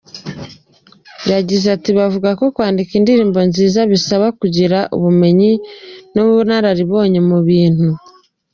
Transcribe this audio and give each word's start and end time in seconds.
Yagize 1.31 1.65
ati 1.75 1.89
:”Bavuga 1.97 2.29
ko 2.39 2.45
kwandika 2.55 2.91
indirimbo 2.99 3.39
nziza 3.49 3.79
bisaba 3.91 4.27
kugira 4.39 4.77
ubumenyi 4.95 5.51
n’ubunararibonye 6.13 7.19
mu 7.29 7.39
bintu. 7.47 7.87